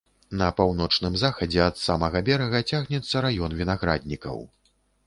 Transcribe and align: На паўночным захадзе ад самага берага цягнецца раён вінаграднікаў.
На 0.39 0.45
паўночным 0.59 1.17
захадзе 1.25 1.61
ад 1.67 1.75
самага 1.83 2.25
берага 2.31 2.65
цягнецца 2.73 3.25
раён 3.29 3.51
вінаграднікаў. 3.63 4.45